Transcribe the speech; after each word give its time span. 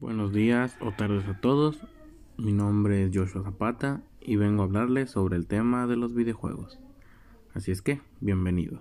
Buenos 0.00 0.32
días 0.32 0.78
o 0.80 0.92
tardes 0.92 1.28
a 1.28 1.38
todos. 1.42 1.78
Mi 2.38 2.54
nombre 2.54 3.04
es 3.04 3.10
Joshua 3.12 3.42
Zapata 3.42 4.00
y 4.22 4.36
vengo 4.36 4.62
a 4.62 4.64
hablarles 4.64 5.10
sobre 5.10 5.36
el 5.36 5.46
tema 5.46 5.86
de 5.86 5.96
los 5.96 6.14
videojuegos. 6.14 6.78
Así 7.52 7.70
es 7.70 7.82
que, 7.82 8.00
bienvenidos. 8.18 8.80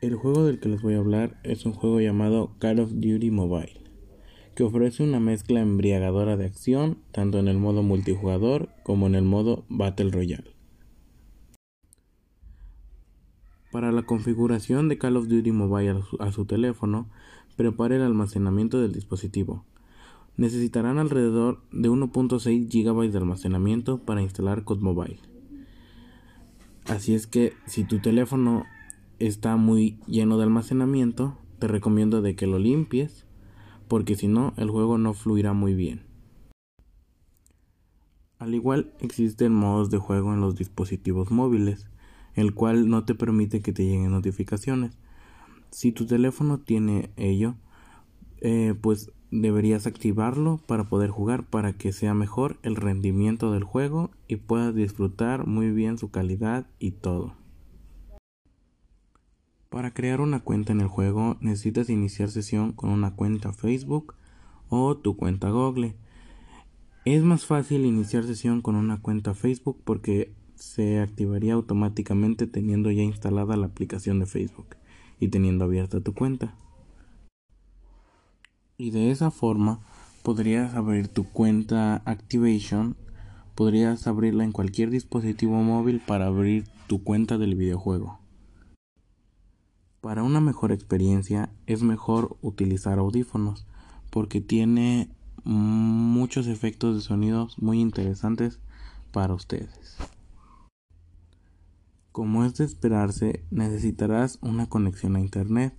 El 0.00 0.16
juego 0.16 0.44
del 0.44 0.58
que 0.58 0.68
les 0.68 0.82
voy 0.82 0.94
a 0.94 0.98
hablar 0.98 1.38
es 1.44 1.64
un 1.64 1.74
juego 1.74 2.00
llamado 2.00 2.56
Call 2.58 2.80
of 2.80 2.90
Duty 2.90 3.30
Mobile, 3.30 3.84
que 4.56 4.64
ofrece 4.64 5.04
una 5.04 5.20
mezcla 5.20 5.60
embriagadora 5.60 6.36
de 6.36 6.46
acción 6.46 6.98
tanto 7.12 7.38
en 7.38 7.46
el 7.46 7.58
modo 7.58 7.84
multijugador 7.84 8.68
como 8.82 9.06
en 9.06 9.14
el 9.14 9.22
modo 9.22 9.64
Battle 9.68 10.10
Royale. 10.10 10.61
Para 13.72 13.90
la 13.90 14.02
configuración 14.02 14.90
de 14.90 14.98
Call 14.98 15.16
of 15.16 15.28
Duty 15.28 15.50
Mobile 15.50 16.02
a 16.18 16.30
su, 16.30 16.44
teléfono, 16.44 17.08
prepare 17.56 17.96
el 17.96 18.02
almacenamiento 18.02 18.78
del 18.78 18.92
dispositivo. 18.92 19.64
Necesitarán 20.36 20.98
alrededor 20.98 21.62
de 21.72 21.88
1.6 21.88 22.68
GB 22.68 23.10
de 23.10 23.18
almacenamiento 23.18 23.96
para 23.96 24.20
instalar 24.20 24.64
COD 24.64 24.80
Mobile. 24.80 25.18
Así 26.84 27.14
es 27.14 27.26
que 27.26 27.54
si 27.64 27.84
tu 27.84 28.00
teléfono 28.00 28.66
está 29.18 29.56
muy 29.56 29.98
lleno 30.06 30.36
de 30.36 30.44
almacenamiento, 30.44 31.38
te 31.58 31.66
recomiendo 31.66 32.20
de 32.20 32.36
que 32.36 32.46
lo 32.46 32.58
limpies, 32.58 33.24
porque 33.88 34.16
si 34.16 34.28
no 34.28 34.52
el 34.58 34.68
juego 34.68 34.98
no 34.98 35.14
fluirá 35.14 35.54
muy 35.54 35.72
bien. 35.72 36.02
Al 38.38 38.54
igual 38.54 38.92
existen 39.00 39.54
modos 39.54 39.88
de 39.88 39.96
juego 39.96 40.34
en 40.34 40.42
los 40.42 40.56
dispositivos 40.56 41.30
móviles 41.30 41.86
el 42.34 42.54
cual 42.54 42.88
no 42.88 43.04
te 43.04 43.14
permite 43.14 43.60
que 43.60 43.72
te 43.72 43.84
lleguen 43.84 44.10
notificaciones. 44.10 44.98
Si 45.70 45.92
tu 45.92 46.06
teléfono 46.06 46.58
tiene 46.58 47.10
ello, 47.16 47.56
eh, 48.40 48.74
pues 48.80 49.12
deberías 49.30 49.86
activarlo 49.86 50.60
para 50.66 50.88
poder 50.88 51.10
jugar 51.10 51.46
para 51.46 51.72
que 51.72 51.92
sea 51.92 52.12
mejor 52.12 52.58
el 52.62 52.76
rendimiento 52.76 53.50
del 53.50 53.64
juego 53.64 54.10
y 54.28 54.36
puedas 54.36 54.74
disfrutar 54.74 55.46
muy 55.46 55.70
bien 55.70 55.96
su 55.96 56.10
calidad 56.10 56.66
y 56.78 56.90
todo. 56.92 57.34
Para 59.70 59.94
crear 59.94 60.20
una 60.20 60.40
cuenta 60.40 60.72
en 60.72 60.82
el 60.82 60.88
juego 60.88 61.38
necesitas 61.40 61.88
iniciar 61.88 62.28
sesión 62.28 62.72
con 62.72 62.90
una 62.90 63.14
cuenta 63.14 63.54
Facebook 63.54 64.14
o 64.68 64.98
tu 64.98 65.16
cuenta 65.16 65.48
Google. 65.48 65.96
Es 67.06 67.22
más 67.22 67.46
fácil 67.46 67.86
iniciar 67.86 68.24
sesión 68.24 68.60
con 68.60 68.76
una 68.76 69.00
cuenta 69.00 69.32
Facebook 69.32 69.80
porque 69.82 70.34
se 70.62 71.00
activaría 71.00 71.54
automáticamente 71.54 72.46
teniendo 72.46 72.90
ya 72.92 73.02
instalada 73.02 73.56
la 73.56 73.66
aplicación 73.66 74.20
de 74.20 74.26
Facebook 74.26 74.76
y 75.18 75.28
teniendo 75.28 75.64
abierta 75.64 76.00
tu 76.00 76.14
cuenta. 76.14 76.54
Y 78.78 78.92
de 78.92 79.10
esa 79.10 79.30
forma 79.30 79.80
podrías 80.22 80.74
abrir 80.74 81.08
tu 81.08 81.24
cuenta 81.24 81.96
Activation, 82.04 82.96
podrías 83.56 84.06
abrirla 84.06 84.44
en 84.44 84.52
cualquier 84.52 84.90
dispositivo 84.90 85.60
móvil 85.62 86.00
para 86.00 86.28
abrir 86.28 86.64
tu 86.86 87.02
cuenta 87.02 87.38
del 87.38 87.56
videojuego. 87.56 88.20
Para 90.00 90.22
una 90.22 90.40
mejor 90.40 90.70
experiencia 90.70 91.50
es 91.66 91.82
mejor 91.82 92.36
utilizar 92.40 92.98
audífonos 92.98 93.66
porque 94.10 94.40
tiene 94.40 95.10
muchos 95.44 96.46
efectos 96.46 96.94
de 96.94 97.02
sonidos 97.02 97.58
muy 97.58 97.80
interesantes 97.80 98.60
para 99.10 99.34
ustedes. 99.34 99.98
Como 102.12 102.44
es 102.44 102.54
de 102.56 102.64
esperarse, 102.64 103.42
necesitarás 103.50 104.38
una 104.42 104.68
conexión 104.68 105.16
a 105.16 105.20
Internet. 105.20 105.74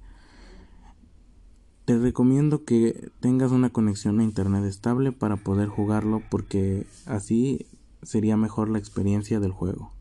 Te 1.86 2.00
recomiendo 2.00 2.64
que 2.64 3.12
tengas 3.19 3.52
una 3.52 3.69
conexión 3.69 4.19
a 4.19 4.24
Internet 4.24 4.63
estable 4.66 5.12
para 5.12 5.38
poder 5.38 5.68
jugarlo 5.68 6.24
porque 6.31 6.88
así 7.06 7.68
sería 8.02 8.35
mejor 8.35 8.69
la 8.69 8.80
experiencia 8.80 9.40
del 9.40 9.52
juego. 9.52 9.94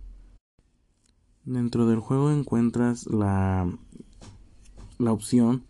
Dentro 1.45 1.87
del 1.87 2.01
juego 2.01 2.31
encuentras 2.31 3.07
la, 3.07 3.71
la 4.99 5.13
opción 5.13 5.65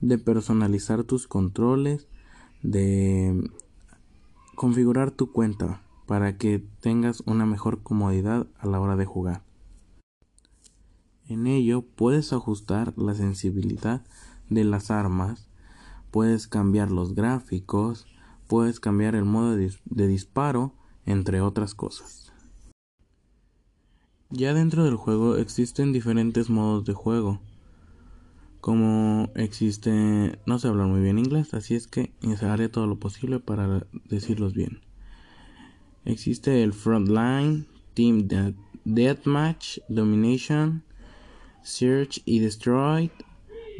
de 0.00 0.18
personalizar 0.18 1.02
tus 1.02 1.26
controles, 1.26 2.06
de 2.62 3.50
configurar 4.54 5.10
tu 5.10 5.32
cuenta 5.32 5.80
para 6.06 6.36
que 6.36 6.62
tengas 6.80 7.22
una 7.26 7.46
mejor 7.46 7.82
comodidad 7.82 8.46
a 8.58 8.66
la 8.66 8.80
hora 8.80 8.96
de 8.96 9.06
jugar. 9.06 9.42
En 11.28 11.46
ello 11.46 11.82
puedes 11.82 12.32
ajustar 12.32 12.92
la 12.96 13.14
sensibilidad 13.14 14.02
de 14.50 14.64
las 14.64 14.90
armas, 14.90 15.48
puedes 16.10 16.46
cambiar 16.46 16.90
los 16.90 17.14
gráficos, 17.14 18.06
puedes 18.46 18.78
cambiar 18.78 19.14
el 19.14 19.24
modo 19.24 19.56
de, 19.56 20.06
disparo, 20.06 20.74
entre 21.06 21.40
otras 21.40 21.74
cosas. 21.74 22.32
Ya 24.28 24.52
dentro 24.52 24.84
del 24.84 24.96
juego 24.96 25.36
existen 25.36 25.92
diferentes 25.92 26.50
modos 26.50 26.84
de 26.84 26.92
juego. 26.92 27.40
Como 28.60 29.30
existe, 29.34 30.38
no 30.46 30.58
sé 30.58 30.68
hablar 30.68 30.88
muy 30.88 31.00
bien 31.00 31.18
inglés, 31.18 31.54
así 31.54 31.74
es 31.74 31.86
que 31.86 32.12
haré 32.42 32.68
todo 32.68 32.86
lo 32.86 32.98
posible 32.98 33.40
para 33.40 33.86
decirlos 34.08 34.54
bien. 34.54 34.80
Existe 36.04 36.62
el 36.62 36.74
Frontline, 36.74 37.66
Team 37.94 38.28
Deathmatch, 38.84 39.78
Domination, 39.88 40.84
Search 41.64 42.22
y 42.24 42.38
Destroyed, 42.38 43.10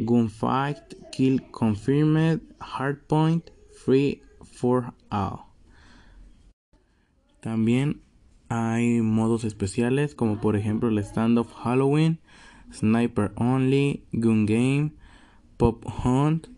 Gunfight, 0.01 0.95
Kill 1.13 1.49
Confirmed, 1.53 2.41
Hardpoint, 2.59 3.51
Free 3.85 4.23
for 4.43 4.95
All. 5.11 5.45
También 7.41 8.01
hay 8.49 9.01
modos 9.03 9.45
especiales 9.45 10.15
como 10.15 10.41
por 10.41 10.57
ejemplo 10.57 10.89
el 10.89 10.99
Standoff 11.05 11.53
Halloween, 11.53 12.19
Sniper 12.73 13.33
Only, 13.37 14.05
Gun 14.13 14.47
Game, 14.47 14.93
Pop 15.57 15.85
Hunt 16.05 16.49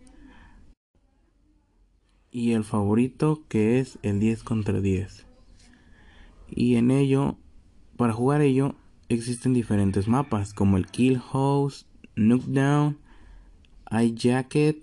y 2.31 2.53
el 2.53 2.65
favorito 2.65 3.45
que 3.49 3.81
es 3.81 3.99
el 4.03 4.21
10 4.21 4.45
contra 4.45 4.81
10. 4.81 5.27
Y 6.49 6.77
en 6.77 6.91
ello, 6.91 7.37
para 7.97 8.13
jugar 8.13 8.43
ello, 8.43 8.77
existen 9.09 9.53
diferentes 9.53 10.09
mapas 10.09 10.53
como 10.53 10.77
el 10.77 10.87
Kill 10.87 11.21
House, 11.21 11.87
Knockdown, 12.17 12.99
Jacket, 14.15 14.83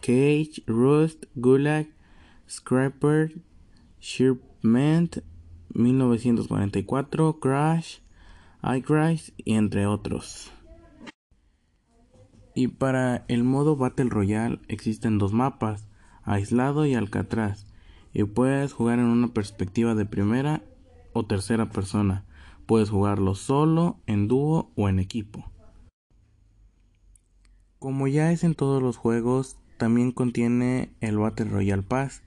Cage, 0.00 0.62
Rust, 0.66 1.24
Gulag, 1.34 1.88
Scrapper, 2.48 3.40
Shipment, 4.00 5.18
1944, 5.74 7.40
Crash, 7.40 7.98
iCrash 8.62 9.30
y 9.36 9.54
entre 9.54 9.86
otros. 9.86 10.52
Y 12.54 12.68
para 12.68 13.24
el 13.28 13.44
modo 13.44 13.76
Battle 13.76 14.10
Royale 14.10 14.60
existen 14.68 15.18
dos 15.18 15.32
mapas, 15.32 15.88
Aislado 16.22 16.84
y 16.86 16.94
Alcatraz, 16.94 17.66
y 18.12 18.24
puedes 18.24 18.72
jugar 18.72 18.98
en 18.98 19.06
una 19.06 19.28
perspectiva 19.28 19.94
de 19.94 20.04
primera 20.04 20.62
o 21.14 21.24
tercera 21.24 21.70
persona 21.70 22.24
Puedes 22.66 22.90
jugarlo 22.90 23.34
solo, 23.34 23.98
en 24.06 24.28
dúo 24.28 24.70
o 24.76 24.88
en 24.88 24.98
equipo. 24.98 25.50
Como 27.78 28.06
ya 28.06 28.30
es 28.30 28.44
en 28.44 28.54
todos 28.54 28.82
los 28.82 28.96
juegos, 28.96 29.56
también 29.76 30.12
contiene 30.12 30.92
el 31.00 31.18
Battle 31.18 31.50
Royale 31.50 31.82
Pass, 31.82 32.22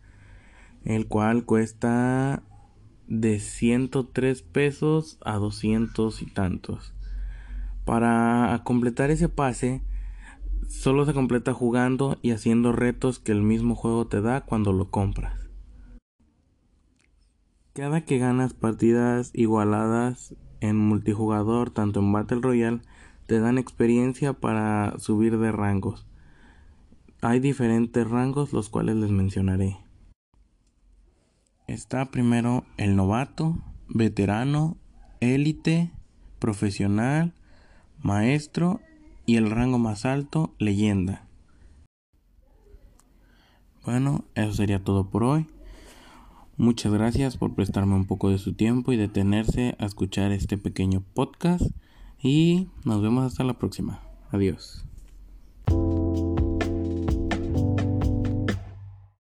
el 0.84 1.08
cual 1.08 1.46
cuesta 1.46 2.44
de 3.08 3.40
103 3.40 4.42
pesos 4.42 5.18
a 5.24 5.36
200 5.36 6.22
y 6.22 6.26
tantos. 6.26 6.94
Para 7.86 8.62
completar 8.66 9.12
ese 9.12 9.30
pase, 9.30 9.82
solo 10.68 11.06
se 11.06 11.14
completa 11.14 11.54
jugando 11.54 12.18
y 12.22 12.32
haciendo 12.32 12.72
retos 12.72 13.20
que 13.20 13.32
el 13.32 13.42
mismo 13.42 13.76
juego 13.76 14.08
te 14.08 14.22
da 14.22 14.42
cuando 14.42 14.74
lo 14.74 14.90
compras. 14.90 15.45
Cada 17.76 18.06
que 18.06 18.20
ganas 18.20 18.54
partidas 18.54 19.32
igualadas 19.34 20.34
en 20.62 20.78
multijugador, 20.78 21.72
tanto 21.72 22.00
en 22.00 22.14
Battle 22.14 22.40
Royale, 22.40 22.80
te 23.26 23.42
dan 23.42 23.58
experiencia 23.58 24.32
para 24.32 24.98
subir 24.98 25.38
de 25.38 25.52
rangos. 25.52 26.08
Hay 27.22 27.42
diferentes 27.42 28.10
rangos 28.10 28.54
los 28.54 28.70
cuales 28.70 28.96
les 28.96 29.12
mencionaré. 29.12 29.76
Está 31.68 32.06
primero 32.12 32.64
el 32.78 32.96
novato, 32.96 33.58
veterano, 33.90 34.78
élite, 35.20 35.92
profesional, 36.40 37.34
maestro 38.02 38.80
y 39.26 39.36
el 39.36 39.52
rango 39.52 39.80
más 39.80 40.06
alto, 40.06 40.54
leyenda. 40.60 41.28
Bueno, 43.84 44.24
eso 44.34 44.54
sería 44.54 44.82
todo 44.82 45.10
por 45.10 45.26
hoy. 45.26 45.50
Muchas 46.58 46.94
gracias 46.94 47.36
por 47.36 47.54
prestarme 47.54 47.96
un 47.96 48.06
poco 48.06 48.30
de 48.30 48.38
su 48.38 48.54
tiempo 48.54 48.94
y 48.94 48.98
detenerse 48.98 49.76
a 49.78 49.86
escuchar 49.86 50.32
este 50.32 50.58
pequeño 50.58 51.04
podcast. 51.14 51.64
Y 52.22 52.70
nos 52.86 53.02
vemos 53.02 53.26
hasta 53.26 53.44
la 53.44 53.60
próxima. 53.60 54.02
Adiós. 54.32 54.86